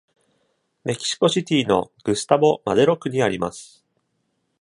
[0.83, 3.85] メキシコシティーのグスタボ・マデロ区にあります。